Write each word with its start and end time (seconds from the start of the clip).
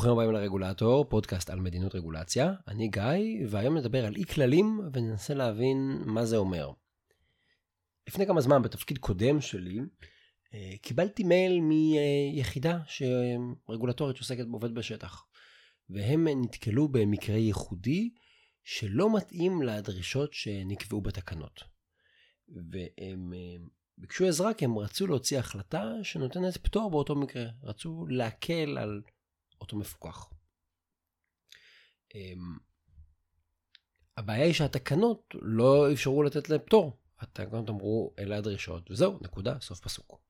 ברוכים 0.00 0.18
הבאים 0.18 0.32
לרגולטור, 0.32 1.04
פודקאסט 1.04 1.50
על 1.50 1.60
מדיניות 1.60 1.94
רגולציה. 1.94 2.52
אני 2.68 2.88
גיא, 2.88 3.46
והיום 3.48 3.76
נדבר 3.76 4.06
על 4.06 4.16
אי 4.16 4.24
כללים 4.24 4.80
וננסה 4.92 5.34
להבין 5.34 6.02
מה 6.06 6.24
זה 6.24 6.36
אומר. 6.36 6.70
לפני 8.08 8.26
כמה 8.26 8.40
זמן, 8.40 8.62
בתפקיד 8.62 8.98
קודם 8.98 9.40
שלי, 9.40 9.80
אה, 10.54 10.72
קיבלתי 10.82 11.24
מייל 11.24 11.60
מיחידה 11.60 12.78
שרגולטורית 12.86 14.16
שעוסקת 14.16 14.46
בעובד 14.46 14.74
בשטח. 14.74 15.24
והם 15.90 16.28
נתקלו 16.42 16.88
במקרה 16.88 17.36
ייחודי 17.36 18.10
שלא 18.62 19.16
מתאים 19.16 19.62
לדרישות 19.62 20.32
שנקבעו 20.32 21.00
בתקנות. 21.00 21.60
והם 22.48 23.32
אה, 23.34 23.64
ביקשו 23.98 24.26
עזרה 24.26 24.54
כי 24.54 24.64
הם 24.64 24.78
רצו 24.78 25.06
להוציא 25.06 25.38
החלטה 25.38 25.92
שנותנת 26.02 26.56
פטור 26.56 26.90
באותו 26.90 27.16
מקרה. 27.16 27.44
רצו 27.62 28.06
להקל 28.08 28.78
על 28.78 29.02
אותו 29.60 29.76
מפוקח. 29.76 30.30
אמ, 32.14 32.58
הבעיה 34.16 34.44
היא 34.44 34.52
שהתקנות 34.52 35.34
לא 35.42 35.92
אפשרו 35.92 36.22
לתת 36.22 36.48
להם 36.48 36.60
פטור. 36.66 37.00
התקנות 37.18 37.70
אמרו, 37.70 38.14
אלה 38.18 38.38
הדרישות, 38.38 38.90
וזהו, 38.90 39.18
נקודה, 39.22 39.60
סוף 39.60 39.80
פסוק. 39.80 40.20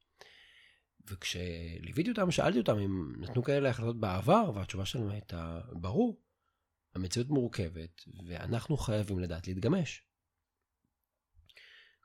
וכשליוויתי 1.11 2.11
אותם, 2.11 2.31
שאלתי 2.31 2.59
אותם 2.59 2.79
אם 2.79 3.13
נתנו 3.19 3.43
כאלה 3.43 3.71
החלטות 3.71 4.01
בעבר, 4.01 4.53
והתשובה 4.55 4.87
שלהם 4.87 5.11
הייתה, 5.11 5.61
ברור, 5.73 6.21
המציאות 6.95 7.29
מורכבת, 7.29 8.05
ואנחנו 8.27 8.77
חייבים 8.77 9.19
לדעת 9.19 9.49
להתגמש. 9.49 10.03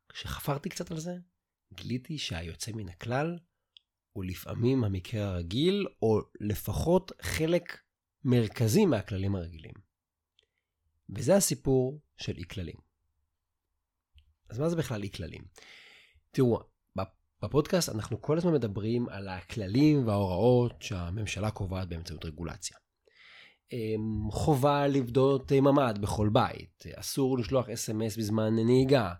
כשחפרתי 0.10 0.70
קצת 0.70 0.92
על 0.92 1.00
זה, 1.00 1.18
גיליתי 1.74 2.18
שהיוצא 2.18 2.72
מן 2.72 2.90
הכלל 2.90 3.40
הוא 4.16 4.26
לפעמים 4.26 4.84
המקרה 4.84 5.28
הרגיל, 5.28 5.88
או 6.02 6.22
לפחות 6.42 7.12
חלק 7.22 7.78
מרכזי 8.24 8.86
מהכללים 8.86 9.36
הרגילים. 9.36 9.74
וזה 11.10 11.36
הסיפור 11.36 12.02
של 12.18 12.38
אי 12.38 12.44
כללים. 12.48 12.76
אז 14.50 14.60
מה 14.60 14.70
זה 14.70 14.76
בכלל 14.76 15.04
אי 15.04 15.12
כללים? 15.12 15.42
תראו, 16.32 16.60
בפודקאסט 17.42 17.90
אנחנו 17.90 18.22
כל 18.22 18.38
הזמן 18.38 18.54
מדברים 18.54 19.10
על 19.10 19.28
הכללים 19.28 20.08
וההוראות 20.08 20.82
שהממשלה 20.82 21.52
קובעת 21.52 21.90
באמצעות 21.90 22.26
רגולציה. 22.26 22.78
אמ, 23.72 24.32
חובה 24.32 24.88
לבדות 24.88 25.52
ממ"ד 25.52 25.98
בכל 26.02 26.30
בית, 26.30 26.84
אסור 26.96 27.38
לשלוח 27.38 27.70
אס.אם.אס 27.70 28.18
בזמן 28.18 28.56
נהיגה, 28.56 29.14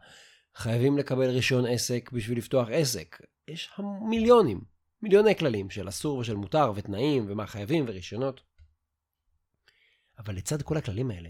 חייבים 0.56 0.98
לקבל 0.98 1.30
רישיון 1.30 1.66
עסק 1.66 2.12
בשביל 2.12 2.38
לפתוח 2.38 2.68
עסק. 2.72 3.22
יש 3.48 3.72
מיליונים, 4.10 4.75
מיליוני 5.06 5.36
כללים 5.36 5.70
של 5.70 5.90
אסור 5.90 6.18
ושל 6.18 6.36
מותר 6.36 6.72
ותנאים 6.76 7.26
ומה 7.32 7.48
חייבים 7.48 7.86
ורישיונות. 7.88 8.42
אבל 10.18 10.36
לצד 10.36 10.62
כל 10.62 10.78
הכללים 10.78 11.12
האלה, 11.12 11.30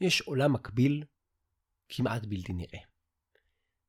יש 0.00 0.20
עולם 0.20 0.52
מקביל 0.52 1.04
כמעט 1.88 2.22
בלתי 2.26 2.52
נראה. 2.52 2.78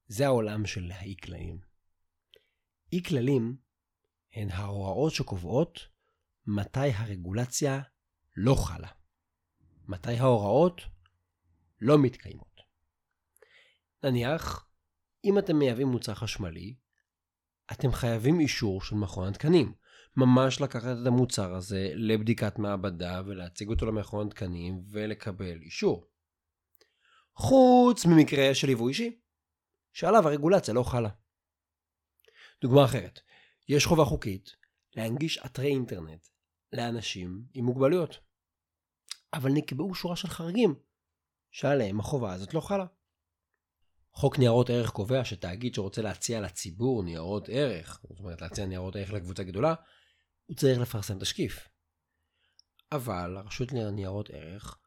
זה 0.07 0.25
העולם 0.25 0.65
של 0.65 0.91
האי 0.91 1.15
כללים. 1.23 1.59
אי 2.93 3.03
כללים 3.03 3.57
הן 4.33 4.49
ההוראות 4.51 5.13
שקובעות 5.13 5.79
מתי 6.47 6.89
הרגולציה 6.91 7.81
לא 8.35 8.55
חלה. 8.55 8.91
מתי 9.87 10.17
ההוראות 10.17 10.81
לא 11.81 11.97
מתקיימות. 12.01 12.61
נניח, 14.03 14.69
אם 15.25 15.39
אתם 15.39 15.55
מייבאים 15.55 15.87
מוצר 15.87 16.13
חשמלי, 16.13 16.75
אתם 17.71 17.91
חייבים 17.91 18.39
אישור 18.39 18.81
של 18.81 18.95
מכון 18.95 19.27
התקנים. 19.27 19.73
ממש 20.17 20.61
לקחת 20.61 20.97
את 21.01 21.07
המוצר 21.07 21.55
הזה 21.55 21.91
לבדיקת 21.93 22.59
מעבדה 22.59 23.21
ולהציג 23.25 23.69
אותו 23.69 23.85
למכון 23.85 24.27
התקנים 24.27 24.83
ולקבל 24.89 25.61
אישור. 25.61 26.05
חוץ 27.35 28.05
ממקרה 28.05 28.55
של 28.55 28.69
יבוא 28.69 28.89
אישי, 28.89 29.19
שעליו 29.93 30.27
הרגולציה 30.27 30.73
לא 30.73 30.83
חלה. 30.83 31.09
דוגמה 32.61 32.85
אחרת, 32.85 33.19
יש 33.69 33.85
חובה 33.85 34.05
חוקית 34.05 34.55
להנגיש 34.95 35.39
אתרי 35.45 35.67
אינטרנט 35.67 36.27
לאנשים 36.73 37.43
עם 37.53 37.65
מוגבלויות. 37.65 38.19
אבל 39.33 39.51
נקבעו 39.51 39.95
שורה 39.95 40.15
של 40.15 40.27
חריגים 40.27 40.75
שעליהם 41.51 41.99
החובה 41.99 42.33
הזאת 42.33 42.53
לא 42.53 42.61
חלה. 42.61 42.85
חוק 44.17 44.39
ניירות 44.39 44.69
ערך 44.69 44.89
קובע 44.89 45.25
שתאגיד 45.25 45.75
שרוצה 45.75 46.01
להציע 46.01 46.41
לציבור 46.41 47.03
ניירות 47.03 47.49
ערך, 47.49 47.99
זאת 48.09 48.19
אומרת 48.19 48.41
להציע 48.41 48.65
ניירות 48.65 48.95
ערך 48.95 49.11
לקבוצה 49.11 49.43
גדולה, 49.43 49.73
הוא 50.45 50.55
צריך 50.55 50.79
לפרסם 50.79 51.19
תשקיף. 51.19 51.67
אבל 52.91 53.37
הרשות 53.37 53.71
לניירות 53.71 54.29
ערך 54.29 54.77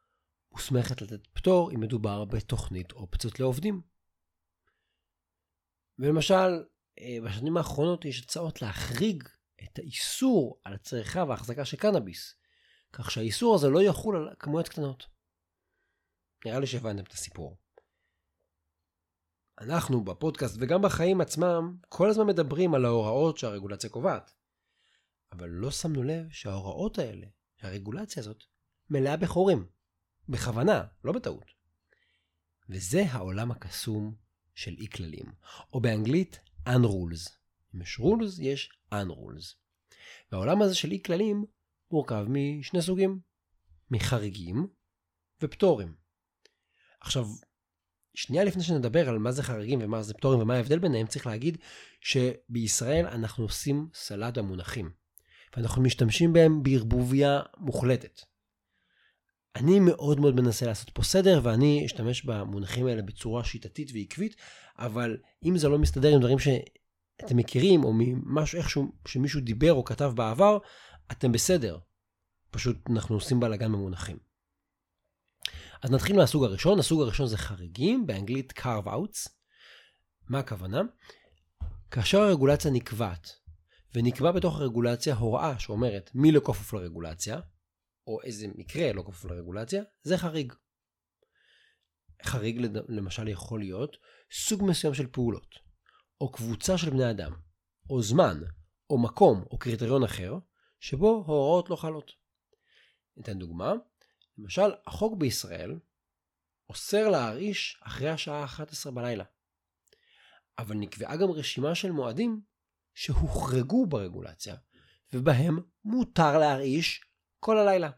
מוסמכת 0.51 1.01
לתת 1.01 1.27
פטור 1.27 1.71
אם 1.71 1.79
מדובר 1.79 2.25
בתוכנית 2.25 2.91
אופציות 2.91 3.39
לעובדים. 3.39 3.81
ולמשל, 5.99 6.63
אה, 6.99 7.17
בשנים 7.25 7.57
האחרונות 7.57 8.05
יש 8.05 8.23
הצעות 8.23 8.61
להחריג 8.61 9.23
את 9.63 9.79
האיסור 9.79 10.59
על 10.63 10.77
צריכה 10.77 11.23
והחזקה 11.23 11.65
של 11.65 11.77
קנאביס, 11.77 12.35
כך 12.93 13.11
שהאיסור 13.11 13.55
הזה 13.55 13.69
לא 13.69 13.81
יחול 13.81 14.15
על 14.15 14.35
כמויות 14.39 14.69
קטנות. 14.69 15.05
נראה 16.45 16.59
לי 16.59 16.67
שהבנתם 16.67 17.03
את 17.03 17.11
הסיפור. 17.11 17.57
אנחנו 19.59 20.03
בפודקאסט 20.03 20.55
וגם 20.59 20.81
בחיים 20.81 21.21
עצמם 21.21 21.77
כל 21.89 22.09
הזמן 22.09 22.27
מדברים 22.27 22.75
על 22.75 22.85
ההוראות 22.85 23.37
שהרגולציה 23.37 23.89
קובעת. 23.89 24.31
אבל 25.31 25.49
לא 25.49 25.71
שמנו 25.71 26.03
לב 26.03 26.29
שההוראות 26.29 26.99
האלה, 26.99 27.27
הרגולציה 27.61 28.23
הזאת, 28.23 28.43
מלאה 28.89 29.17
בחורים. 29.17 29.67
בכוונה, 30.29 30.83
לא 31.03 31.11
בטעות. 31.11 31.45
וזה 32.69 33.03
העולם 33.09 33.51
הקסום 33.51 34.15
של 34.55 34.75
אי 34.77 34.87
כללים, 34.89 35.25
או 35.73 35.81
באנגלית 35.81 36.39
unrules. 36.67 37.29
אם 37.75 37.81
יש 37.81 37.99
rules, 37.99 38.41
יש 38.41 38.71
unrules. 38.93 39.55
והעולם 40.31 40.61
הזה 40.61 40.75
של 40.75 40.91
אי 40.91 41.03
כללים 41.05 41.45
מורכב 41.91 42.25
משני 42.29 42.81
סוגים, 42.81 43.19
מחריגים 43.91 44.67
ופטורים. 45.41 45.95
עכשיו, 47.01 47.25
שנייה 48.15 48.43
לפני 48.43 48.63
שנדבר 48.63 49.09
על 49.09 49.17
מה 49.17 49.31
זה 49.31 49.43
חריגים 49.43 49.79
ומה 49.81 50.01
זה 50.01 50.13
פטורים 50.13 50.39
ומה 50.39 50.55
ההבדל 50.55 50.79
ביניהם, 50.79 51.07
צריך 51.07 51.27
להגיד 51.27 51.57
שבישראל 52.01 53.05
אנחנו 53.05 53.43
עושים 53.43 53.87
סלט 53.93 54.37
המונחים, 54.37 54.89
ואנחנו 55.55 55.81
משתמשים 55.81 56.33
בהם 56.33 56.63
בערבוביה 56.63 57.41
מוחלטת. 57.57 58.21
אני 59.55 59.79
מאוד 59.79 60.19
מאוד 60.19 60.35
מנסה 60.35 60.65
לעשות 60.65 60.89
פה 60.89 61.03
סדר, 61.03 61.39
ואני 61.43 61.85
אשתמש 61.85 62.25
במונחים 62.25 62.87
האלה 62.87 63.01
בצורה 63.01 63.43
שיטתית 63.43 63.91
ועקבית, 63.93 64.35
אבל 64.77 65.17
אם 65.45 65.57
זה 65.57 65.69
לא 65.69 65.79
מסתדר 65.79 66.13
עם 66.13 66.19
דברים 66.19 66.39
שאתם 66.39 67.37
מכירים, 67.37 67.83
או 67.83 67.93
ממשהו 67.93 68.57
איכשהו 68.57 68.91
שמישהו 69.07 69.41
דיבר 69.41 69.73
או 69.73 69.83
כתב 69.83 70.11
בעבר, 70.15 70.57
אתם 71.11 71.31
בסדר. 71.31 71.77
פשוט 72.51 72.77
אנחנו 72.89 73.15
עושים 73.15 73.39
בלאגן 73.39 73.71
במונחים. 73.71 74.28
אז 75.81 75.91
נתחיל 75.91 76.15
מהסוג 76.15 76.43
הראשון, 76.43 76.79
הסוג 76.79 77.01
הראשון 77.01 77.27
זה 77.27 77.37
חריגים, 77.37 78.07
באנגלית 78.07 78.59
carve-outs. 78.59 79.29
מה 80.29 80.39
הכוונה? 80.39 80.81
כאשר 81.91 82.17
הרגולציה 82.17 82.71
נקבעת, 82.71 83.29
ונקבע 83.95 84.31
בתוך 84.31 84.59
הרגולציה 84.59 85.15
הוראה 85.15 85.59
שאומרת 85.59 86.11
מי 86.13 86.31
לא 86.31 86.39
כפוף 86.39 86.73
לרגולציה, 86.73 87.39
או 88.07 88.21
איזה 88.23 88.47
מקרה 88.55 88.93
לא 88.93 89.01
כפוף 89.01 89.25
לרגולציה, 89.25 89.83
זה 90.03 90.17
חריג. 90.17 90.53
חריג 92.23 92.67
למשל 92.87 93.27
יכול 93.27 93.59
להיות 93.59 93.97
סוג 94.31 94.63
מסוים 94.63 94.93
של 94.93 95.07
פעולות, 95.07 95.55
או 96.21 96.31
קבוצה 96.31 96.77
של 96.77 96.89
בני 96.89 97.11
אדם, 97.11 97.31
או 97.89 98.01
זמן, 98.01 98.41
או 98.89 98.97
מקום, 98.97 99.45
או 99.51 99.57
קריטריון 99.57 100.03
אחר, 100.03 100.33
שבו 100.79 101.23
ההוראות 101.27 101.69
לא 101.69 101.75
חלות. 101.75 102.11
ניתן 103.17 103.39
דוגמה, 103.39 103.73
למשל, 104.39 104.71
החוק 104.87 105.17
בישראל 105.17 105.79
אוסר 106.69 107.09
להרעיש 107.09 107.77
אחרי 107.81 108.09
השעה 108.09 108.43
11 108.43 108.91
בלילה. 108.91 109.23
אבל 110.57 110.75
נקבעה 110.75 111.17
גם 111.17 111.31
רשימה 111.31 111.75
של 111.75 111.91
מועדים 111.91 112.41
שהוחרגו 112.93 113.85
ברגולציה, 113.85 114.55
ובהם 115.13 115.59
מותר 115.85 116.37
להרעיש 116.37 117.03
כל 117.39 117.57
הלילה. 117.57 117.89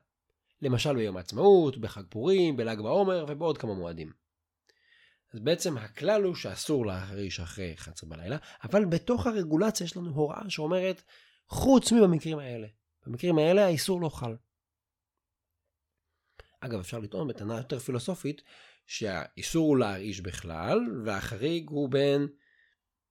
למשל 0.61 0.95
ביום 0.95 1.17
העצמאות, 1.17 1.77
בחג 1.77 2.03
פורים, 2.09 2.57
בל"ג 2.57 2.77
בעומר 2.81 3.25
ובעוד 3.29 3.57
כמה 3.57 3.73
מועדים. 3.73 4.11
אז 5.33 5.39
בעצם 5.39 5.77
הכלל 5.77 6.23
הוא 6.23 6.35
שאסור 6.35 6.85
להרעיש 6.85 7.39
אחרי 7.39 7.73
11 7.73 8.09
בלילה, 8.09 8.37
אבל 8.63 8.85
בתוך 8.85 9.27
הרגולציה 9.27 9.83
יש 9.83 9.97
לנו 9.97 10.11
הוראה 10.11 10.49
שאומרת, 10.49 11.03
חוץ 11.47 11.91
מבמקרים 11.91 12.39
האלה. 12.39 12.67
במקרים 13.05 13.37
האלה 13.37 13.65
האיסור 13.65 14.01
לא 14.01 14.09
חל. 14.09 14.35
אגב, 16.61 16.79
אפשר 16.79 16.99
לטעון 16.99 17.27
בטענה 17.27 17.57
יותר 17.57 17.79
פילוסופית, 17.79 18.41
שהאיסור 18.85 19.67
הוא 19.67 19.77
להרעיש 19.77 20.21
בכלל, 20.21 20.79
והחריג 21.05 21.69
הוא 21.69 21.89
בין 21.89 22.27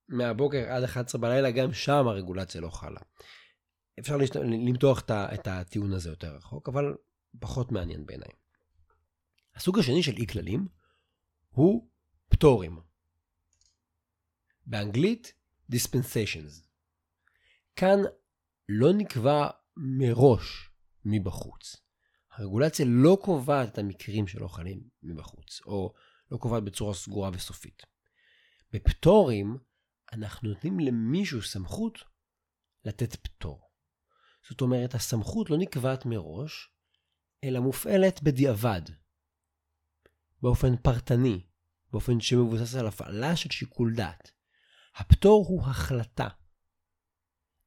מהבוקר 0.09 0.67
עד 0.69 0.83
11 0.83 1.21
בלילה, 1.21 1.51
גם 1.51 1.73
שם 1.73 2.09
הרגולציה 2.09 2.61
לא 2.61 2.71
חלה. 2.71 3.01
אפשר 3.99 4.17
להשת... 4.17 4.37
למתוח 4.37 5.03
את 5.11 5.47
הטיעון 5.47 5.93
הזה 5.93 6.11
יותר 6.11 6.37
רחוק, 6.37 6.69
אבל 6.69 6.95
פחות 7.41 7.73
מעניין 7.73 8.07
בעיניי. 8.07 8.31
הסוג 9.55 9.79
השני 9.79 10.03
של 10.03 10.17
אי 10.17 10.27
כללים 10.27 10.69
הוא 11.51 11.89
פטורים. 12.29 12.81
באנגלית, 14.67 15.33
dispensations. 15.73 16.67
כאן 17.77 17.99
לא 18.69 18.93
נקבע 18.93 19.49
מראש 19.77 20.71
מבחוץ. 21.05 21.77
הרגולציה 22.41 22.87
לא 22.89 23.19
קובעת 23.23 23.69
את 23.69 23.79
המקרים 23.79 24.27
שלא 24.27 24.49
חלים 24.49 24.89
מבחוץ, 25.03 25.61
או 25.67 25.95
לא 26.31 26.37
קובעת 26.37 26.65
בצורה 26.65 26.95
סגורה 26.95 27.31
וסופית. 27.35 27.83
בפטורים, 28.73 29.59
אנחנו 30.13 30.49
נותנים 30.49 30.81
למישהו 30.81 31.43
סמכות 31.43 31.99
לתת 32.85 33.17
פטור. 33.17 33.71
זאת 34.49 34.61
אומרת, 34.61 34.95
הסמכות 34.95 35.51
לא 35.51 35.57
נקבעת 35.57 36.07
מראש, 36.07 36.73
אלא 37.45 37.61
מופעלת 37.61 38.23
בדיעבד, 38.23 38.83
באופן 40.43 40.77
פרטני, 40.77 41.47
באופן 41.91 42.21
שמבוסס 42.21 42.75
על 42.75 42.87
הפעלה 42.87 43.37
של 43.37 43.51
שיקול 43.51 43.95
דעת. 43.95 44.31
הפטור 44.95 45.47
הוא 45.49 45.63
החלטה. 45.63 46.29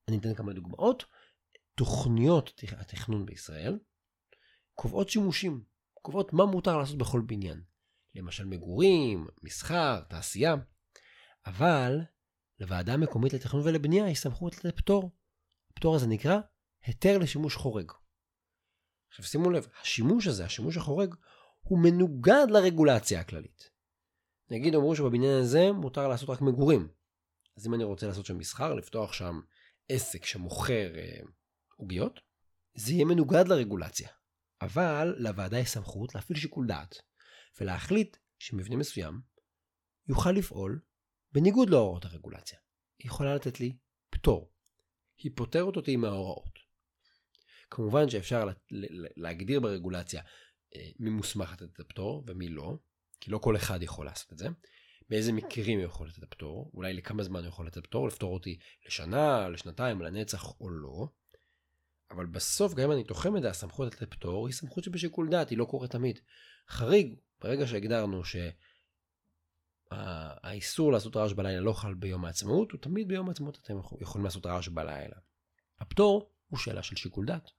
אני 0.08 0.18
אתן 0.18 0.34
כמה 0.34 0.54
דוגמאות. 0.54 1.06
תוכניות 1.76 2.64
התכנון 2.78 3.26
בישראל 3.26 3.80
קובעות 4.74 5.10
שימושים, 5.10 5.64
קובעות 5.94 6.34
מה 6.34 6.46
מותר 6.46 6.78
לעשות 6.78 6.98
בכל 6.98 7.22
בניין. 7.26 7.64
למשל 8.16 8.46
מגורים, 8.46 9.28
מסחר, 9.44 10.02
תעשייה. 10.10 10.56
אבל 11.46 12.00
לוועדה 12.60 12.94
המקומית 12.94 13.34
לתכנון 13.34 13.64
ולבנייה 13.66 14.10
יש 14.10 14.20
סמכות 14.20 14.66
לתת 14.66 14.78
פטור. 14.78 15.12
הפטור 15.72 15.96
הזה 15.96 16.08
נקרא 16.08 16.40
היתר 16.86 17.18
לשימוש 17.18 17.56
חורג. 17.56 17.92
עכשיו 19.10 19.26
שימו 19.26 19.50
לב, 19.50 19.68
השימוש 19.82 20.28
הזה, 20.28 20.46
השימוש 20.46 20.78
החורג, 20.78 21.16
הוא 21.62 21.80
מנוגד 21.80 22.48
לרגולציה 22.50 23.20
הכללית. 23.20 23.70
נגיד 24.50 24.76
אמרו 24.76 24.96
שבבניין 24.96 25.42
הזה 25.42 25.72
מותר 25.72 26.08
לעשות 26.08 26.30
רק 26.30 26.42
מגורים. 26.42 26.88
אז 27.58 27.68
אם 27.68 27.74
אני 27.74 27.84
רוצה 27.84 28.08
לעשות 28.08 28.26
שם 28.26 28.38
מסחר, 28.38 28.74
לפתוח 28.74 29.14
שם 29.14 29.40
עסק 29.90 30.26
שמוכר 30.26 30.96
אה, 30.96 31.20
עוגיות, 31.76 32.18
אה, 32.18 32.22
זה 32.76 32.94
יהיה 32.94 33.06
מנוגד 33.06 33.48
לרגולציה. 33.48 34.10
אבל 34.64 35.16
לוועדה 35.18 35.60
יש 35.60 35.70
סמכות 35.70 36.16
להפעיל 36.16 36.40
שיקול 36.40 36.68
דעת, 36.68 36.96
ולהחליט 37.62 38.18
שמבנה 38.40 38.76
מסוים 38.76 39.22
יוכל 40.08 40.32
לפעול 40.32 40.82
בניגוד 41.32 41.70
להוראות 41.70 42.06
הרגולציה. 42.06 42.60
היא 43.00 43.08
יכולה 43.08 43.36
לתת 43.36 43.60
לי 43.60 43.78
פטור. 44.10 44.52
היא 45.18 45.32
פוטרת 45.36 45.76
אותי 45.76 45.96
מההוראות. 45.96 46.60
כמובן 47.70 48.10
שאפשר 48.10 48.48
להגדיר 49.18 49.60
ברגולציה 49.60 50.22
אה, 50.76 50.90
מי 51.00 51.10
מוסמך 51.10 51.52
לתת 51.52 51.74
את 51.74 51.80
הפטור 51.80 52.24
ומי 52.28 52.50
לא, 52.50 52.78
כי 53.22 53.32
לא 53.32 53.38
כל 53.38 53.56
אחד 53.56 53.84
יכול 53.84 54.06
לעשות 54.06 54.34
את 54.34 54.38
זה. 54.38 54.48
באיזה 55.10 55.32
מקרים 55.32 55.80
הוא 55.80 55.86
יכול 55.86 56.08
לתת 56.08 56.18
את 56.18 56.24
הפטור, 56.24 56.72
אולי 56.74 56.94
לכמה 56.94 57.24
זמן 57.24 57.40
הוא 57.40 57.48
יכול 57.48 57.68
לתת 57.68 57.84
פטור, 57.84 58.08
לפטור 58.08 58.34
אותי 58.34 58.58
לשנה, 58.86 59.50
לשנתיים, 59.50 60.02
לנצח 60.02 60.60
או 60.62 60.70
לא. 60.70 61.08
אבל 62.14 62.26
בסוף, 62.26 62.74
גם 62.74 62.84
אם 62.84 62.92
אני 62.92 63.04
תוחם 63.04 63.38
את 63.38 63.42
זה, 63.42 63.50
הסמכות 63.50 63.94
לתת 63.94 64.12
פטור 64.12 64.48
היא 64.48 64.54
סמכות 64.54 64.84
שבשיקול 64.84 65.30
דעת, 65.30 65.50
היא 65.50 65.58
לא 65.58 65.66
קורית 65.66 65.92
תמיד. 65.92 66.20
חריג, 66.70 67.16
ברגע 67.42 67.68
שהגדרנו 67.68 68.22
שהאיסור 69.92 70.92
לעשות 70.92 71.16
רעש 71.16 71.34
בלילה 71.34 71.62
לא 71.62 71.74
חל 71.74 71.94
ביום 71.94 72.26
העצמאות, 72.26 72.72
הוא 72.72 72.80
תמיד 72.80 73.08
ביום 73.08 73.28
העצמאות 73.28 73.58
אתם 73.62 73.78
יכולים 74.02 74.26
לעשות 74.26 74.46
רעש 74.46 74.68
בלילה. 74.68 75.16
הפטור 75.80 76.32
הוא 76.48 76.60
שאלה 76.60 76.84
של 76.84 76.96
שיקול 76.96 77.26
דעת. 77.26 77.52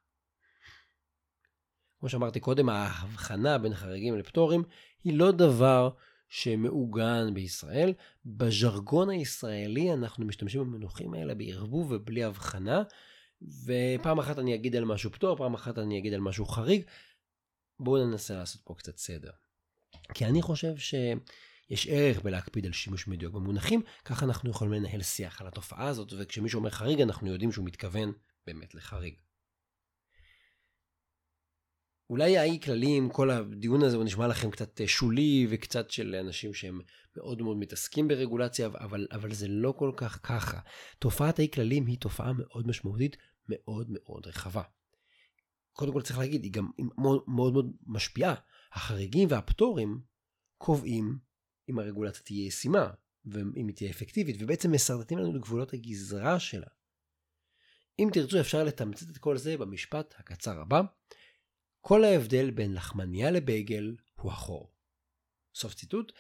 כמו 2.01 2.09
שאמרתי 2.09 2.41
קודם, 2.41 2.69
ההבחנה 2.69 3.59
בין 3.59 3.75
חריגים 3.75 4.19
לפטורים 4.19 4.63
היא 5.05 5.19
לא 5.19 5.33
דבר 5.33 5.91
שמעוגן 6.29 7.35
בישראל. 7.35 7.93
בז'רגון 8.25 9.11
הישראלי 9.11 9.93
אנחנו 9.93 10.27
משתמשים 10.27 10.61
במנוחים 10.61 11.15
האלה 11.15 11.35
בערבוב 11.35 11.93
ובלי 11.93 12.25
הבחנה, 12.25 12.83
ופעם 13.65 14.19
אחת 14.19 14.39
אני 14.39 14.55
אגיד 14.55 14.77
על 14.77 14.85
משהו 14.85 15.11
פטור, 15.11 15.37
פעם 15.37 15.55
אחת 15.55 15.79
אני 15.79 15.99
אגיד 15.99 16.15
על 16.15 16.21
משהו 16.21 16.47
חריג. 16.47 16.83
בואו 17.81 18.07
ננסה 18.07 18.35
לעשות 18.35 18.63
פה 18.65 18.75
קצת 18.75 18.97
סדר. 18.97 19.31
כי 20.15 20.25
אני 20.25 20.43
חושב 20.43 20.77
שיש 20.77 21.87
ערך 21.91 22.23
בלהקפיד 22.23 22.67
על 22.67 22.73
שימוש 22.73 23.09
מדויק 23.09 23.33
במונחים, 23.33 23.83
ככה 24.05 24.27
אנחנו 24.27 24.51
יכולים 24.51 24.73
לנהל 24.73 25.03
שיח 25.03 25.41
על 25.41 25.47
התופעה 25.47 25.87
הזאת, 25.87 26.13
וכשמישהו 26.19 26.59
אומר 26.59 26.71
חריג 26.71 27.01
אנחנו 27.01 27.29
יודעים 27.29 27.53
שהוא 27.53 27.67
מתכוון 27.67 28.13
באמת 28.47 28.75
לחריג. 28.75 29.15
אולי 32.11 32.39
האי 32.39 32.61
כללים, 32.61 33.11
כל 33.11 33.31
הדיון 33.31 33.83
הזה 33.83 33.97
הוא 33.97 34.05
נשמע 34.05 34.27
לכם 34.27 34.51
קצת 34.51 34.81
אה, 34.81 34.89
שולי 34.89 35.47
וקצת 35.51 35.91
של 35.91 36.15
אנשים 36.15 36.55
שהם 36.55 36.81
מאוד 37.17 37.43
מאוד 37.43 37.57
מתעסקים 37.57 38.09
ברגולציה, 38.09 38.67
אבל, 38.67 39.07
אבל 39.13 39.33
זה 39.33 39.49
לא 39.49 39.75
כל 39.79 39.93
כך 39.97 40.21
ככה. 40.23 40.61
תופעת 40.99 41.39
האי 41.39 41.49
כללים 41.51 41.87
היא 41.87 41.99
תופעה 41.99 42.33
מאוד 42.33 42.67
משמעותית, 42.67 43.17
מאוד 43.49 43.87
מאוד 43.91 44.27
רחבה. 44.27 44.63
קודם 45.73 45.93
כל 45.93 46.03
צריך 46.03 46.19
להגיד, 46.19 46.43
היא 46.43 46.53
גם 46.53 46.71
מאוד 46.79 47.23
מאוד, 47.29 47.53
מאוד 47.53 47.77
משפיעה. 47.87 48.35
החריגים 48.73 49.29
והפטורים 49.31 50.01
קובעים 50.59 51.19
אם 51.69 51.79
הרגולציה 51.79 52.23
תהיה 52.23 52.47
ישימה, 52.47 52.91
ואם 53.25 53.67
היא 53.67 53.75
תהיה 53.77 53.91
אפקטיבית, 53.91 54.37
ובעצם 54.41 54.73
מסרטטים 54.73 55.19
לנו 55.19 55.37
את 55.37 55.41
גבולות 55.41 55.73
הגזרה 55.73 56.41
שלה. 56.41 56.67
אם 57.99 58.09
תרצו 58.13 58.41
אפשר 58.41 58.65
לתמצת 58.65 59.11
את 59.11 59.19
כל 59.19 59.37
זה 59.37 59.57
במשפט 59.57 60.15
הקצר 60.19 60.61
הבא. 60.61 60.83
כל 61.81 62.05
ההבדל 62.05 62.51
בין 62.51 62.75
לחמניה 62.75 63.31
לבייגל 63.31 63.97
הוא 64.15 64.33
החור. 64.33 64.73
סוף 65.55 65.75
ציטוט. 65.75 66.13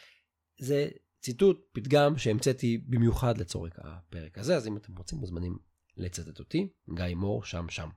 זה 0.58 0.88
ציטוט, 1.20 1.68
פתגם 1.72 2.18
שהמצאתי 2.18 2.78
במיוחד 2.78 3.38
לצורך 3.38 3.72
הפרק 3.78 4.38
הזה, 4.38 4.56
אז 4.56 4.66
אם 4.66 4.76
אתם 4.76 4.96
רוצים 4.96 5.18
מוזמנים 5.18 5.58
לצטט 5.96 6.38
אותי, 6.38 6.69
גיא 6.94 7.14
מור, 7.14 7.44
שם 7.44 7.69
שם. 7.69 7.88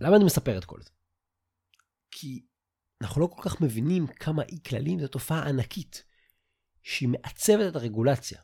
למה 0.00 0.16
אני 0.16 0.24
מספר 0.24 0.58
את 0.58 0.64
כל 0.64 0.82
זה? 0.82 0.90
כי 2.10 2.46
אנחנו 3.00 3.20
לא 3.20 3.26
כל 3.26 3.42
כך 3.42 3.60
מבינים 3.60 4.06
כמה 4.06 4.42
אי 4.42 4.58
כללים 4.68 5.00
זו 5.00 5.08
תופעה 5.08 5.48
ענקית, 5.48 6.04
שהיא 6.82 7.08
מעצבת 7.08 7.70
את 7.70 7.76
הרגולציה, 7.76 8.40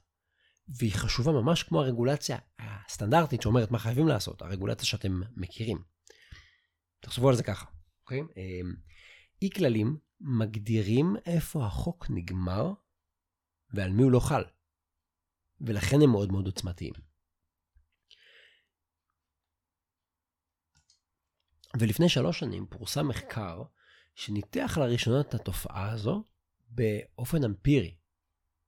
והיא 0.69 0.93
חשובה 0.95 1.33
ממש 1.33 1.63
כמו 1.63 1.81
הרגולציה 1.81 2.39
הסטנדרטית 2.59 3.43
שאומרת 3.43 3.71
מה 3.71 3.79
חייבים 3.79 4.09
לעשות, 4.09 4.43
הרגולציה 4.43 4.87
שאתם 4.87 5.21
מכירים. 5.37 5.83
תחשבו 7.01 7.29
על 7.29 7.37
זה 7.37 7.43
ככה, 7.43 7.67
אוקיי? 8.01 8.21
אמ, 8.21 8.75
אי 9.43 9.51
כללים 9.51 9.97
מגדירים 10.21 11.17
איפה 11.27 11.67
החוק 11.67 12.07
נגמר 12.11 12.73
ועל 13.75 13.93
מי 13.93 14.03
הוא 14.03 14.13
לא 14.13 14.21
חל. 14.21 14.45
ולכן 15.61 15.97
הם 16.03 16.11
מאוד 16.11 16.33
מאוד 16.33 16.47
עוצמתיים. 16.47 16.93
ולפני 21.77 22.09
שלוש 22.09 22.39
שנים 22.39 22.67
פורסם 22.67 23.09
מחקר 23.09 23.63
שניתח 24.15 24.79
לראשונה 24.81 25.21
את 25.21 25.35
התופעה 25.35 25.91
הזו 25.91 26.25
באופן 26.69 27.45
אמפירי, 27.45 27.97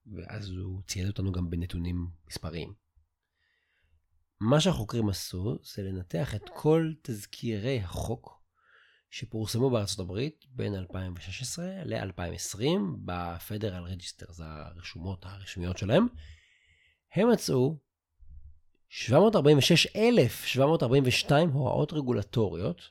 ואז 0.07 0.51
הוא 0.51 0.83
ציין 0.87 1.09
אותנו 1.09 1.33
גם 1.33 1.51
בנתונים 1.51 2.07
מספריים. 2.29 2.75
מה 4.41 4.61
שהחוקרים 4.61 5.09
עשו 5.09 5.59
זה 5.75 5.83
לנתח 5.83 6.35
את 6.35 6.51
כל 6.55 6.93
תזכירי 7.03 7.81
החוק 7.81 8.43
שפורסמו 9.11 9.71
בארצות 9.71 9.99
הברית 9.99 10.45
בין 10.49 10.75
2016 10.75 11.67
ל-2020 11.85 12.65
ב 13.05 13.14
Federal 13.15 13.83
Register, 13.83 14.33
זה 14.33 14.45
הרשומות 14.47 15.27
הרשמיות 15.27 15.79
שלהם. 15.79 16.07
הם 17.15 17.33
מצאו 17.33 17.79
746,742 18.91 21.51
הוראות 21.51 21.93
רגולטוריות, 21.93 22.83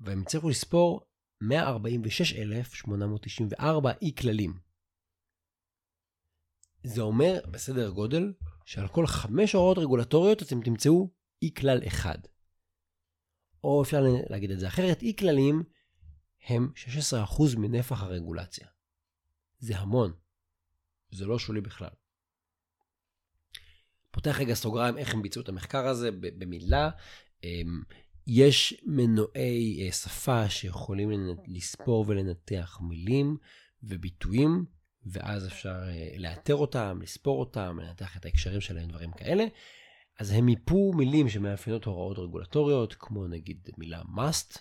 והם 0.00 0.22
הצליחו 0.22 0.48
לספור 0.48 1.00
146,894 1.40 3.92
אי 4.02 4.12
כללים. 4.18 4.58
זה 6.82 7.00
אומר 7.00 7.40
בסדר 7.50 7.90
גודל 7.90 8.32
שעל 8.64 8.88
כל 8.88 9.06
חמש 9.06 9.52
הוראות 9.52 9.78
רגולטוריות 9.78 10.42
אתם 10.42 10.62
תמצאו 10.62 11.10
אי 11.42 11.54
כלל 11.54 11.80
אחד. 11.86 12.18
או 13.64 13.82
אפשר 13.82 14.02
להגיד 14.30 14.50
את 14.50 14.58
זה 14.58 14.68
אחרת, 14.68 15.02
אי 15.02 15.16
כללים 15.18 15.62
הם 16.46 16.72
16% 16.76 16.78
מנפח 17.58 18.02
הרגולציה. 18.02 18.66
זה 19.58 19.78
המון. 19.78 20.12
זה 21.10 21.26
לא 21.26 21.38
שולי 21.38 21.60
בכלל. 21.60 21.97
פותח 24.18 24.40
רגע 24.40 24.54
סוגריים 24.54 24.98
איך 24.98 25.14
הם 25.14 25.22
ביצעו 25.22 25.42
את 25.42 25.48
המחקר 25.48 25.86
הזה 25.86 26.10
במילה. 26.38 26.90
אמ, 27.44 27.82
יש 28.26 28.74
מנועי 28.86 29.86
אה, 29.86 29.92
שפה 29.92 30.48
שיכולים 30.48 31.10
לספור 31.46 32.04
ולנתח 32.08 32.78
מילים 32.80 33.36
וביטויים 33.82 34.64
ואז 35.06 35.46
אפשר 35.46 35.76
אה, 35.88 36.10
לאתר 36.16 36.54
אותם, 36.54 36.98
לספור 37.02 37.40
אותם, 37.40 37.78
לנתח 37.82 38.16
את 38.16 38.24
ההקשרים 38.24 38.60
שלהם, 38.60 38.88
דברים 38.88 39.12
כאלה. 39.12 39.44
אז 40.18 40.30
הם 40.30 40.46
מיפו 40.46 40.92
מילים 40.92 41.28
שמאפיינות 41.28 41.84
הוראות 41.84 42.18
רגולטוריות, 42.18 42.94
כמו 42.98 43.26
נגיד 43.26 43.68
מילה 43.76 44.02
must, 44.02 44.58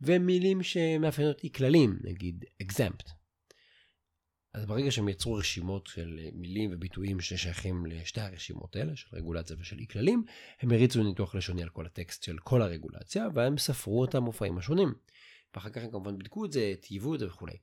ומילים 0.00 0.62
שמאפיינות 0.62 1.44
אי 1.44 1.52
כללים, 1.52 1.98
נגיד 2.04 2.44
exempt. 2.62 3.21
אז 4.54 4.66
ברגע 4.66 4.90
שהם 4.90 5.08
יצרו 5.08 5.34
רשימות 5.34 5.86
של 5.86 6.20
מילים 6.32 6.70
וביטויים 6.72 7.20
ששייכים 7.20 7.86
לשתי 7.86 8.20
הרשימות 8.20 8.76
האלה, 8.76 8.96
של 8.96 9.16
רגולציה 9.16 9.56
ושל 9.60 9.78
אי 9.78 9.86
כללים, 9.86 10.24
הם 10.60 10.72
הריצו 10.72 11.02
ניתוח 11.02 11.34
לשוני 11.34 11.62
על 11.62 11.68
כל 11.68 11.86
הטקסט 11.86 12.22
של 12.22 12.38
כל 12.38 12.62
הרגולציה, 12.62 13.28
והם 13.34 13.58
ספרו 13.58 14.04
את 14.04 14.14
המופעים 14.14 14.58
השונים. 14.58 14.94
ואחר 15.54 15.70
כך 15.70 15.82
הם 15.82 15.90
כמובן 15.90 16.18
בדקו 16.18 16.44
את 16.44 16.52
זה, 16.52 16.74
טייבו 16.80 17.14
את 17.14 17.20
זה 17.20 17.26
וכולי. 17.26 17.56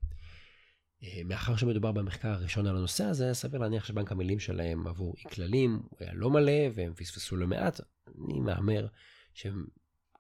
אה, 1.04 1.22
מאחר 1.26 1.56
שמדובר 1.56 1.92
במחקר 1.92 2.28
הראשון 2.30 2.68
על 2.68 2.78
הנושא 2.78 3.04
הזה, 3.04 3.34
סביר 3.34 3.60
להניח 3.60 3.86
שבנק 3.86 4.12
המילים 4.12 4.40
שלהם 4.40 4.88
עבור 4.88 5.16
אי 5.18 5.30
כללים 5.36 5.82
הוא 5.90 5.98
היה 6.00 6.14
לא 6.14 6.30
מלא 6.30 6.62
והם 6.76 6.94
פספסו 6.94 7.36
לא 7.36 7.48
מעט. 7.48 7.82
אני 8.08 8.40
מהמר 8.40 8.88
שהם 9.34 9.66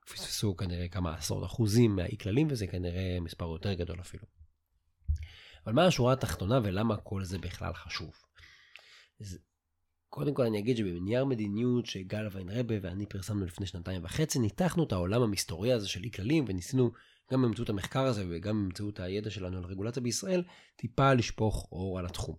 פספסו 0.06 0.56
כנראה 0.56 0.88
כמה 0.88 1.16
עשרות 1.16 1.44
אחוזים 1.44 1.96
מהאי 1.96 2.18
כללים 2.18 2.48
וזה 2.50 2.68
כנראה 2.68 3.18
מספר 3.22 3.46
יותר 3.46 3.74
גדול 3.74 4.00
אפילו. 4.00 4.39
אבל 5.66 5.74
מה 5.74 5.86
השורה 5.86 6.14
התחתונה 6.14 6.60
ולמה 6.64 6.98
כל 6.98 7.24
זה 7.24 7.38
בכלל 7.38 7.74
חשוב? 7.74 8.12
אז 9.22 9.40
קודם 10.10 10.34
כל 10.34 10.46
אני 10.46 10.60
אגיד 10.60 10.78
שבנייר 10.78 11.26
מדיניות 11.26 11.86
שגל 11.86 12.28
ויינרבה 12.32 12.76
ואני 12.82 13.06
פרסמנו 13.06 13.46
לפני 13.46 13.66
שנתיים 13.66 14.04
וחצי, 14.04 14.40
ניתחנו 14.40 14.84
את 14.84 14.92
העולם 14.92 15.22
המסתורי 15.22 15.74
הזה 15.74 15.88
של 15.88 16.04
אי 16.04 16.12
כללים 16.12 16.46
וניסינו 16.48 16.92
גם 17.32 17.42
באמצעות 17.42 17.70
המחקר 17.70 18.06
הזה 18.06 18.26
וגם 18.30 18.64
באמצעות 18.64 19.00
הידע 19.00 19.30
שלנו 19.30 19.58
על 19.58 19.64
רגולציה 19.64 20.04
בישראל, 20.04 20.44
טיפה 20.76 21.14
לשפוך 21.14 21.68
אור 21.72 22.00
על 22.00 22.06
התחום. 22.06 22.36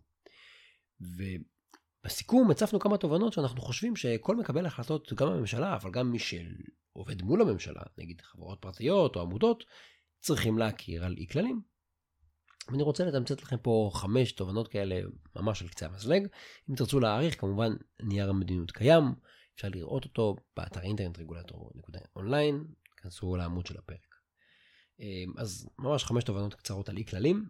ובסיכום 1.00 2.50
הצפנו 2.50 2.81
כמה 2.81 2.99
תובנות 2.99 3.33
שאנחנו 3.33 3.61
חושבים 3.61 3.97
שכל 3.97 4.37
מקבל 4.37 4.67
החלטות, 4.67 5.12
גם 5.12 5.29
הממשלה, 5.29 5.77
אבל 5.77 5.91
גם 5.91 6.11
מי 6.11 6.19
שעובד 6.19 7.23
מול 7.23 7.43
הממשלה, 7.43 7.83
נגיד 7.99 8.21
חברות 8.21 8.59
פרטיות 8.61 9.17
או 9.17 9.21
עמותות, 9.21 9.65
צריכים 10.21 10.59
להכיר 10.59 11.05
על 11.05 11.15
אי 11.19 11.27
כללים. 11.27 11.61
אני 12.75 12.83
רוצה 12.83 13.05
לתמצת 13.05 13.43
לכם 13.43 13.57
פה 13.62 13.91
חמש 13.95 14.33
תובנות 14.33 14.69
כאלה 14.69 15.00
ממש 15.37 15.62
על 15.62 15.69
קצה 15.69 15.87
המזלג. 15.87 16.27
אם 16.71 16.75
תרצו 16.75 17.00
להעריך, 17.00 17.41
כמובן 17.41 17.73
נייר 18.03 18.31
המדיניות 18.31 18.71
קיים, 18.71 19.05
אפשר 19.55 19.69
לראות 19.69 20.05
אותו 20.05 20.37
באתר 20.57 20.81
אינטרנט 20.81 21.19
רגולטור 21.19 21.73
אונליין, 22.17 22.65
כנסו 22.97 23.37
לעמוד 23.37 23.67
של 23.67 23.79
הפרק. 23.79 24.07
אמ, 25.00 25.33
אז 25.39 25.69
ממש 25.79 26.05
חמש 26.05 26.25
תובנות 26.25 26.55
קצרות 26.55 26.89
על 26.89 26.97
אי 26.97 27.05
כללים. 27.05 27.49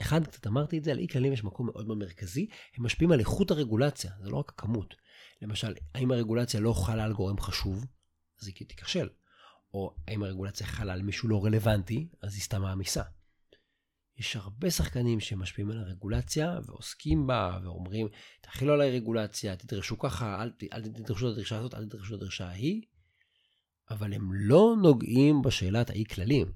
אחד, 0.00 0.26
קצת 0.26 0.46
אמרתי 0.46 0.78
את 0.78 0.84
זה, 0.84 0.90
על 0.90 0.98
אי 0.98 1.08
כללים 1.08 1.32
יש 1.32 1.44
מקום 1.44 1.66
מאוד 1.66 1.86
מאוד 1.86 1.98
מרכזי, 1.98 2.46
הם 2.76 2.84
משפיעים 2.84 3.12
על 3.12 3.20
איכות 3.20 3.50
הרגולציה, 3.50 4.12
זה 4.22 4.30
לא 4.30 4.36
רק 4.36 4.48
הכמות. 4.48 4.94
למשל, 5.42 5.74
האם 5.94 6.10
הרגולציה 6.10 6.60
לא 6.60 6.72
חלה 6.72 7.04
על 7.04 7.12
גורם 7.12 7.40
חשוב, 7.40 7.86
אז 8.40 8.46
היא 8.46 8.66
תיכשל. 8.68 9.08
או 9.74 9.94
האם 10.08 10.22
הרגולציה 10.22 10.66
חלה 10.66 10.92
על 10.92 11.02
מישהו 11.02 11.28
לא 11.28 11.44
רלוונטי, 11.44 12.08
אז 12.22 12.34
היא 12.34 12.42
סתם 12.42 12.62
מעמיסה. 12.62 13.02
יש 14.18 14.36
הרבה 14.36 14.70
שחקנים 14.70 15.20
שמשפיעים 15.20 15.70
על 15.70 15.78
הרגולציה 15.78 16.58
ועוסקים 16.66 17.26
בה 17.26 17.58
ואומרים, 17.62 18.08
תכילו 18.40 18.72
עליי 18.72 18.90
רגולציה, 18.90 19.56
תדרשו 19.56 19.98
ככה, 19.98 20.42
אל, 20.42 20.50
אל 20.72 20.82
תדרשו 20.82 21.26
את 21.28 21.32
הדרישה 21.32 21.58
הזאת, 21.58 21.74
אל 21.74 21.84
תדרשו 21.84 22.14
את 22.14 22.20
הדרישה 22.20 22.48
ההיא. 22.48 22.82
אבל 23.90 24.12
הם 24.12 24.32
לא 24.32 24.74
נוגעים 24.82 25.42
בשאלת 25.42 25.90
האי 25.90 26.04
כללים. 26.04 26.52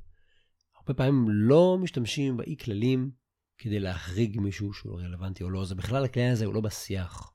הרבה 0.77 0.95
פעמים 0.95 1.27
לא 1.29 1.79
משתמשים 1.81 2.37
באי 2.37 2.57
כללים 2.57 3.11
כדי 3.59 3.81
להחריג 3.81 4.41
מישהו 4.41 4.73
שהוא 4.73 4.93
לא 4.93 5.05
רלוונטי 5.05 5.45
או 5.45 5.51
לא, 5.51 5.65
זה 5.65 5.75
בכלל 5.75 6.05
הכלי 6.05 6.29
הזה 6.29 6.45
הוא 6.45 6.55
לא 6.55 6.61
בשיח. 6.61 7.33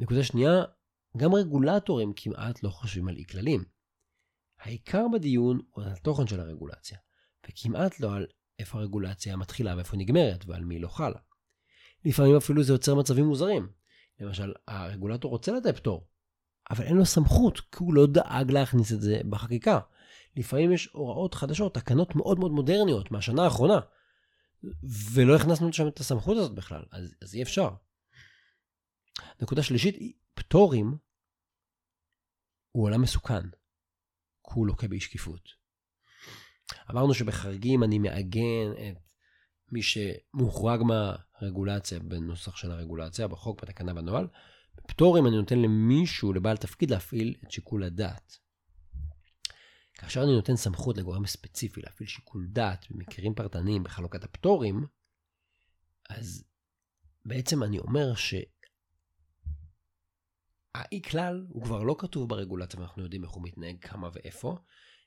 נקודה 0.00 0.24
שנייה, 0.24 0.64
גם 1.16 1.34
רגולטורים 1.34 2.12
כמעט 2.16 2.62
לא 2.62 2.68
חושבים 2.68 3.08
על 3.08 3.16
אי 3.16 3.24
כללים. 3.24 3.64
העיקר 4.60 5.06
בדיון 5.12 5.60
הוא 5.70 5.84
על 5.84 5.92
התוכן 5.92 6.26
של 6.26 6.40
הרגולציה, 6.40 6.98
וכמעט 7.48 8.00
לא 8.00 8.14
על 8.14 8.26
איפה 8.58 8.78
הרגולציה 8.78 9.36
מתחילה 9.36 9.76
ואיפה 9.76 9.96
נגמרת 9.96 10.44
ועל 10.46 10.64
מי 10.64 10.78
לא 10.78 10.88
חלה. 10.88 11.18
לפעמים 12.04 12.36
אפילו 12.36 12.62
זה 12.62 12.72
יוצר 12.72 12.94
מצבים 12.94 13.24
מוזרים. 13.24 13.68
למשל, 14.20 14.52
הרגולטור 14.68 15.30
רוצה 15.30 15.52
לתת 15.52 15.76
פטור, 15.76 16.08
אבל 16.70 16.84
אין 16.84 16.96
לו 16.96 17.06
סמכות, 17.06 17.60
כי 17.60 17.78
הוא 17.78 17.94
לא 17.94 18.06
דאג 18.06 18.50
להכניס 18.50 18.92
את 18.92 19.00
זה 19.00 19.20
בחקיקה. 19.30 19.80
לפעמים 20.36 20.72
יש 20.72 20.88
הוראות 20.92 21.34
חדשות, 21.34 21.74
תקנות 21.74 22.16
מאוד 22.16 22.38
מאוד 22.38 22.52
מודרניות 22.52 23.10
מהשנה 23.10 23.44
האחרונה, 23.44 23.80
ולא 25.12 25.36
הכנסנו 25.36 25.68
לשם 25.68 25.88
את 25.88 26.00
הסמכות 26.00 26.36
הזאת 26.36 26.54
בכלל, 26.54 26.82
אז, 26.90 27.14
אז 27.22 27.34
אי 27.34 27.42
אפשר. 27.42 27.70
נקודה 29.42 29.62
שלישית, 29.62 30.18
פטורים 30.34 30.96
הוא 32.70 32.84
עולם 32.84 33.02
מסוכן, 33.02 33.42
כי 34.44 34.54
הוא 34.54 34.66
לוקה 34.66 34.88
באי 34.88 35.00
שקיפות. 35.00 35.63
אמרנו 36.90 37.14
שבחריגים 37.14 37.82
אני 37.82 37.98
מעגן 37.98 38.72
את 38.72 38.96
מי 39.72 39.80
שמוחרג 39.82 40.80
מהרגולציה 40.82 41.98
בנוסח 41.98 42.56
של 42.56 42.70
הרגולציה, 42.70 43.28
בחוק, 43.28 43.62
בתקנה, 43.62 43.94
בנוהל, 43.94 44.28
בפטורים 44.76 45.26
אני 45.26 45.36
נותן 45.36 45.58
למישהו, 45.58 46.32
לבעל 46.32 46.56
תפקיד, 46.56 46.90
להפעיל 46.90 47.34
את 47.44 47.50
שיקול 47.50 47.84
הדעת. 47.84 48.38
כאשר 49.94 50.22
אני 50.22 50.32
נותן 50.32 50.56
סמכות 50.56 50.98
לגורם 50.98 51.26
ספציפי 51.26 51.80
להפעיל 51.82 52.08
שיקול 52.08 52.46
דעת 52.50 52.86
במקרים 52.90 53.34
פרטניים 53.34 53.82
בחלוקת 53.84 54.24
הפטורים, 54.24 54.86
אז 56.10 56.44
בעצם 57.24 57.62
אני 57.62 57.78
אומר 57.78 58.14
שהאי 58.14 58.42
כלל 61.10 61.46
הוא 61.48 61.64
כבר 61.64 61.82
לא 61.82 61.96
כתוב 61.98 62.28
ברגולציה 62.28 62.80
ואנחנו 62.80 63.02
יודעים 63.02 63.24
איך 63.24 63.32
הוא 63.32 63.42
מתנהג, 63.42 63.76
כמה 63.80 64.08
ואיפה, 64.12 64.58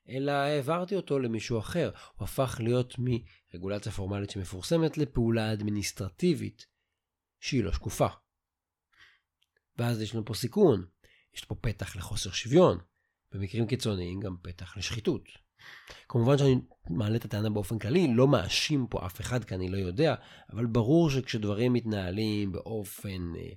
אלא 0.09 0.31
העברתי 0.31 0.95
אותו 0.95 1.19
למישהו 1.19 1.59
אחר. 1.59 1.91
הוא 2.15 2.25
הפך 2.25 2.57
להיות 2.63 2.95
מרגולציה 2.99 3.91
פורמלית 3.91 4.29
שמפורסמת 4.29 4.97
לפעולה 4.97 5.53
אדמיניסטרטיבית 5.53 6.65
שהיא 7.39 7.63
לא 7.63 7.71
שקופה. 7.71 8.07
ואז 9.77 10.01
יש 10.01 10.13
לנו 10.13 10.25
פה 10.25 10.33
סיכון, 10.33 10.85
יש 11.33 11.45
פה 11.45 11.55
פתח 11.55 11.95
לחוסר 11.95 12.31
שוויון, 12.31 12.77
במקרים 13.31 13.67
קיצוניים 13.67 14.19
גם 14.19 14.35
פתח 14.41 14.77
לשחיתות. 14.77 15.21
כמובן 16.09 16.37
שאני 16.37 16.55
מעלה 16.89 17.15
את 17.15 17.25
הטענה 17.25 17.49
באופן 17.49 17.79
כללי, 17.79 18.13
לא 18.13 18.27
מאשים 18.27 18.87
פה 18.89 19.05
אף 19.05 19.21
אחד 19.21 19.43
כי 19.43 19.55
אני 19.55 19.69
לא 19.69 19.77
יודע, 19.77 20.15
אבל 20.49 20.65
ברור 20.65 21.09
שכשדברים 21.09 21.73
מתנהלים 21.73 22.51
באופן 22.51 23.35
אה, 23.35 23.49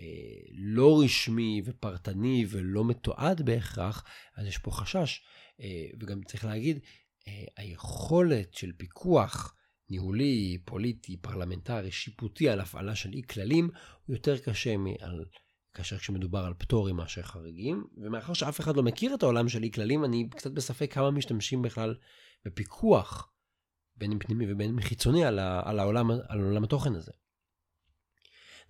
אה, 0.00 0.06
לא 0.54 1.00
רשמי 1.04 1.62
ופרטני 1.64 2.46
ולא 2.48 2.84
מתועד 2.84 3.42
בהכרח, 3.42 4.04
אז 4.36 4.46
יש 4.46 4.58
פה 4.58 4.70
חשש. 4.70 5.20
אה, 5.62 5.86
וגם 6.00 6.22
צריך 6.22 6.44
להגיד, 6.44 6.78
אה, 7.28 7.44
היכולת 7.56 8.54
של 8.54 8.72
פיקוח 8.76 9.56
ניהולי, 9.90 10.58
פוליטי, 10.64 11.16
פרלמנטרי, 11.16 11.90
שיפוטי 11.90 12.48
על 12.48 12.60
הפעלה 12.60 12.94
של 12.94 13.12
אי 13.12 13.22
כללים, 13.30 13.70
הוא 14.06 14.16
יותר 14.16 14.38
קשה 14.38 14.76
מעל, 14.76 15.24
כאשר 15.74 15.98
כשמדובר 15.98 16.38
על 16.38 16.54
פטורים 16.54 16.96
מאשר 16.96 17.22
חריגים. 17.22 17.84
ומאחר 17.96 18.32
שאף 18.32 18.60
אחד 18.60 18.76
לא 18.76 18.82
מכיר 18.82 19.14
את 19.14 19.22
העולם 19.22 19.48
של 19.48 19.62
אי 19.62 19.70
כללים, 19.70 20.04
אני 20.04 20.28
קצת 20.30 20.50
בספק 20.50 20.94
כמה 20.94 21.10
משתמשים 21.10 21.62
בכלל 21.62 21.94
בפיקוח, 22.44 23.32
בין 23.96 24.12
אם 24.12 24.18
פנימי 24.18 24.52
ובין 24.52 24.70
אם 24.70 24.80
חיצוני, 24.80 25.24
על, 25.24 25.38
ה, 25.38 25.62
על, 25.64 25.78
העולם, 25.78 26.10
על 26.10 26.40
עולם 26.40 26.64
התוכן 26.64 26.94
הזה. 26.94 27.12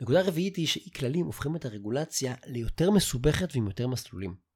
נקודה 0.00 0.22
רביעית 0.22 0.56
היא 0.56 0.66
שאי 0.66 0.90
כללים 0.90 1.26
הופכים 1.26 1.56
את 1.56 1.64
הרגולציה 1.64 2.34
ליותר 2.46 2.90
מסובכת 2.90 3.48
ועם 3.54 3.66
יותר 3.66 3.88
מסלולים. 3.88 4.51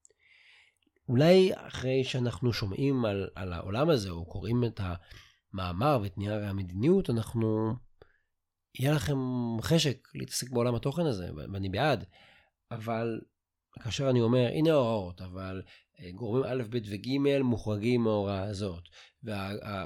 אולי 1.08 1.50
אחרי 1.54 2.04
שאנחנו 2.04 2.52
שומעים 2.52 3.04
על, 3.04 3.28
על 3.34 3.52
העולם 3.52 3.90
הזה, 3.90 4.10
או 4.10 4.24
קוראים 4.24 4.64
את. 4.64 4.80
המאמר 5.56 5.98
ואת 6.02 6.18
נייר 6.18 6.44
המדיניות, 6.44 7.10
אנחנו... 7.10 7.72
יהיה 8.78 8.92
לכם 8.92 9.16
חשק 9.60 10.08
להתעסק 10.14 10.50
בעולם 10.50 10.74
התוכן 10.74 11.06
הזה, 11.06 11.28
ואני 11.52 11.68
בעד. 11.68 12.04
אבל 12.70 13.20
כאשר 13.82 14.10
אני 14.10 14.20
אומר, 14.20 14.46
הנה 14.46 14.70
ההוראות, 14.70 15.22
אבל 15.22 15.62
אה, 16.00 16.10
גורמים 16.10 16.44
א', 16.44 16.62
ב' 16.70 16.78
וג' 16.90 17.42
מוחרגים 17.42 18.00
מההוראה 18.00 18.42
הזאת, 18.42 18.82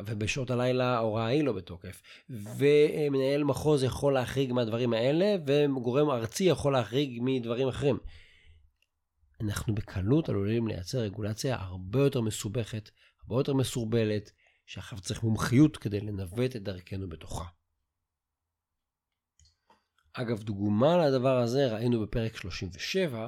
ובשעות 0.06 0.50
הלילה 0.50 0.96
ההוראה 0.96 1.26
היא 1.26 1.44
לא 1.44 1.52
בתוקף, 1.52 2.02
ומנהל 2.30 3.44
מחוז 3.44 3.82
יכול 3.82 4.14
להחריג 4.14 4.52
מהדברים 4.52 4.92
האלה, 4.92 5.36
וגורם 5.46 6.10
ארצי 6.10 6.44
יכול 6.44 6.72
להחריג 6.72 7.18
מדברים 7.22 7.68
אחרים. 7.68 7.98
אנחנו 9.40 9.74
בקלות 9.74 10.28
עלולים 10.28 10.68
לייצר 10.68 10.98
רגולציה 10.98 11.56
הרבה 11.56 12.00
יותר 12.00 12.20
מסובכת, 12.20 12.90
הרבה 13.22 13.40
יותר 13.40 13.54
מסורבלת, 13.54 14.30
שעכשיו 14.66 15.00
צריך 15.00 15.22
מומחיות 15.22 15.76
כדי 15.76 16.00
לנווט 16.00 16.56
את 16.56 16.62
דרכנו 16.62 17.08
בתוכה. 17.08 17.44
אגב, 20.12 20.42
דוגמה 20.42 21.06
לדבר 21.06 21.38
הזה 21.38 21.72
ראינו 21.72 22.02
בפרק 22.02 22.36
37, 22.36 23.26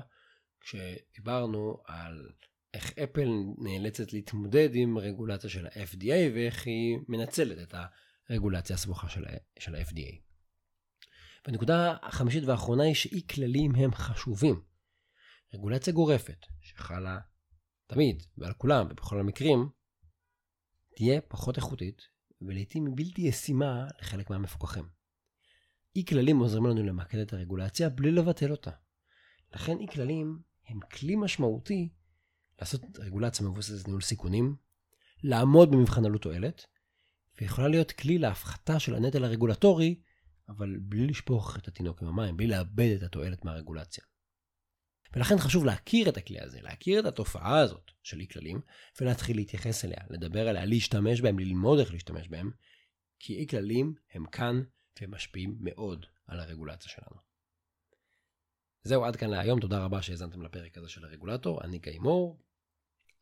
כשדיברנו 0.61 1.77
על 1.87 2.31
איך 2.75 2.99
אפל 2.99 3.29
נאלצת 3.59 4.13
להתמודד 4.13 4.69
עם 4.73 4.99
רגולציה 4.99 5.51
של 5.51 5.67
ה-FDA 5.67 6.35
ואיך 6.35 6.67
היא 6.67 6.99
מנצלת 7.09 7.59
את 7.59 7.75
הרגולציה 8.29 8.77
הסבוכה 8.77 9.09
של 9.59 9.75
ה-FDA. 9.75 10.17
והנקודה 11.47 11.97
החמישית 12.03 12.45
והאחרונה 12.45 12.83
היא 12.83 12.95
שאי 12.95 13.27
כללים 13.35 13.75
הם 13.75 13.95
חשובים. 13.95 14.72
רגולציה 15.55 15.93
גורפת, 15.93 16.47
שחלה 16.61 17.19
תמיד 17.87 18.23
ועל 18.39 18.53
כולם 18.53 18.87
ובכל 18.91 19.21
המקרים, 19.21 19.69
תהיה 20.97 21.21
פחות 21.21 21.57
איכותית 21.57 22.03
ולעיתים 22.41 22.95
בלתי 22.95 23.23
ישימה 23.23 23.87
לחלק 24.01 24.31
מהמפוקחים. 24.31 24.85
אי 25.97 26.05
כללים 26.09 26.39
עוזרים 26.39 26.67
לנו 26.67 26.83
למקד 26.83 27.19
את 27.19 27.33
הרגולציה 27.33 27.89
בלי 27.89 28.13
לבטל 28.13 28.51
אותה. 28.51 28.71
לכן 29.55 29.79
אי 29.79 29.87
כללים 29.93 30.39
הם 30.69 30.81
כלי 30.81 31.17
משמעותי 31.17 31.89
לעשות 32.59 32.83
רגולציה 32.99 33.47
מבוססת 33.47 33.87
ניהול 33.87 34.03
סיכונים, 34.03 34.57
לעמוד 35.23 35.71
במבחן 35.71 36.05
עלות 36.05 36.23
תועלת, 36.23 36.67
ויכולה 37.41 37.69
להיות 37.69 37.93
כלי 37.93 38.19
להפחתה 38.19 38.81
של 38.81 38.95
הנטל 38.95 39.25
הרגולטורי, 39.25 40.01
אבל 40.49 40.77
בלי 40.81 41.07
לשפוך 41.07 41.57
את 41.57 41.69
התינוק 41.69 42.03
עם 42.03 42.09
המים, 42.09 42.37
בלי 42.37 42.47
לאבד 42.47 42.97
את 42.97 43.03
התועלת 43.03 43.45
מהרגולציה. 43.45 44.05
ולכן 45.17 45.39
חשוב 45.39 45.65
להכיר 45.65 46.09
את 46.09 46.17
הכלי 46.17 46.41
הזה, 46.41 46.61
להכיר 46.63 47.01
את 47.01 47.05
התופעה 47.05 47.59
הזאת 47.59 47.91
של 48.03 48.21
אי 48.21 48.27
כללים, 48.29 48.61
ולהתחיל 49.01 49.37
להתייחס 49.37 49.85
אליה, 49.85 49.99
לדבר 50.11 50.49
עליה, 50.49 50.65
להשתמש 50.65 51.21
בהם, 51.21 51.39
ללמוד 51.39 51.79
איך 51.79 51.93
להשתמש 51.93 52.29
בהם, 52.29 52.51
כי 53.19 53.37
אי 53.37 53.47
כללים 53.47 53.95
הם 54.15 54.27
כאן 54.27 54.63
והם 55.01 55.11
משפיעים 55.11 55.57
מאוד 55.61 56.07
על 56.27 56.41
הרגולציה 56.41 56.91
שלנו. 56.91 57.21
זהו 58.85 59.05
עד 59.05 59.17
כאן 59.17 59.31
להיום, 59.31 59.61
תודה 59.61 59.85
רבה 59.85 60.03
שהאזנתם 60.03 60.43
לפרק 60.43 60.79
הזה 60.79 60.89
של 60.89 61.05
הרגולטור, 61.05 61.65
אני 61.65 61.79
גיא 61.79 62.01
מור. 62.01 62.39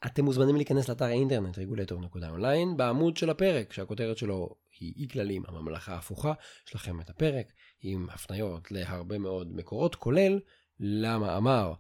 אתם 0.07 0.25
מוזמנים 0.25 0.57
להיכנס 0.57 0.89
לאתר 0.89 1.05
האינטרנט 1.05 1.59
regulator.online 1.59 2.77
בעמוד 2.77 3.17
של 3.17 3.31
הפרק 3.31 3.73
שהכותרת 3.73 4.19
שלו 4.19 4.57
היא 4.81 4.95
אי 4.97 5.09
כללים 5.09 5.43
הממלכה 5.49 5.95
ההפוכה, 5.95 6.33
יש 6.67 6.75
לכם 6.75 7.01
את 7.01 7.11
הפרק 7.11 7.47
עם 7.81 8.11
הפניות 8.11 8.71
להרבה 8.71 9.19
מאוד 9.19 9.57
מקורות 9.57 9.95
כולל 9.95 10.41
למאמר 10.81 11.73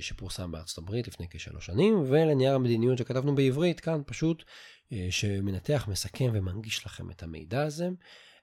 שפורסם 0.00 0.52
בארצות 0.52 0.78
הברית 0.78 1.08
לפני 1.08 1.26
כשלוש 1.30 1.66
שנים 1.66 2.02
ולנייר 2.06 2.54
המדיניות 2.54 2.98
שכתבנו 2.98 3.34
בעברית 3.34 3.80
כאן 3.80 4.00
פשוט 4.06 4.44
אה, 4.92 5.06
שמנתח 5.10 5.88
מסכם 5.90 6.30
ומנגיש 6.32 6.86
לכם 6.86 7.10
את 7.10 7.22
המידע 7.22 7.62
הזה. 7.62 7.88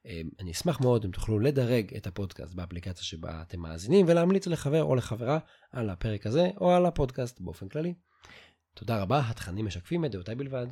אמ, 0.06 0.30
אני 0.40 0.52
אשמח 0.52 0.82
מאוד 0.82 1.06
אם 1.06 1.12
תוכלו 1.12 1.40
לדרג 1.40 1.96
את 1.98 2.08
הפודקאסט 2.08 2.54
באפליקציה 2.54 3.04
שבה 3.04 3.42
אתם 3.42 3.60
מאזינים 3.60 4.06
ולהמליץ 4.10 4.48
לחבר 4.48 4.84
או 4.84 4.96
לחברה 4.96 5.40
על 5.72 5.90
הפרק 5.90 6.26
הזה 6.26 6.50
או 6.62 6.72
על 6.72 6.86
הפודקאסט 6.86 7.42
באופן 7.42 7.70
כללי. 7.70 7.94
תודה 8.74 9.02
רבה, 9.02 9.22
התכנים 9.30 9.66
משקפים 9.66 10.06
את 10.06 10.12
דעותיי 10.12 10.36
בלבד. 10.36 10.68